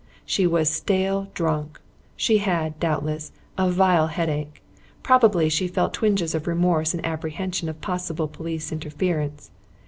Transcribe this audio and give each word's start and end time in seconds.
She 0.25 0.47
was 0.47 0.67
stale 0.67 1.27
drunk; 1.35 1.79
she 2.15 2.39
had, 2.39 2.79
doubtless, 2.79 3.31
a 3.55 3.69
vile 3.69 4.07
headache; 4.07 4.63
probably 5.03 5.47
she 5.47 5.67
felt 5.67 5.93
twinges 5.93 6.33
of 6.33 6.47
remorse 6.47 6.95
and 6.95 7.05
apprehension 7.05 7.69
of 7.69 7.81
possible 7.81 8.27
police 8.27 8.71
interference. 8.71 9.51